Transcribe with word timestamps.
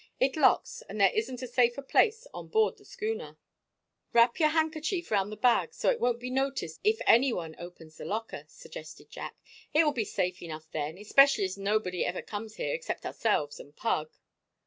"It 0.19 0.35
locks, 0.35 0.81
and 0.89 0.99
there 0.99 1.11
isn't 1.13 1.43
a 1.43 1.47
safer 1.47 1.83
place 1.83 2.25
on 2.33 2.47
board 2.47 2.77
the 2.79 2.85
schooner." 2.85 3.37
[Illustration: 4.15 4.15
0031] 4.15 4.23
"Wrap 4.27 4.39
your 4.39 4.49
handkerchief 4.49 5.11
round 5.11 5.31
the 5.31 5.37
bag, 5.37 5.75
so 5.75 5.91
it 5.91 5.99
won't 5.99 6.19
be 6.19 6.31
noticed 6.31 6.79
if 6.83 6.97
any 7.05 7.31
one 7.31 7.55
opens 7.59 7.97
the 7.97 8.05
locker," 8.05 8.45
suggested 8.47 9.11
Jack. 9.11 9.35
"It 9.75 9.83
will 9.83 9.93
be 9.93 10.03
safe 10.05 10.41
enough 10.41 10.71
then, 10.71 10.97
especially 10.97 11.43
as 11.43 11.55
nobody 11.55 12.03
ever 12.03 12.23
comes 12.23 12.55
here 12.55 12.73
except 12.73 13.05
ourselves 13.05 13.59
and 13.59 13.75
Pug." 13.75 14.09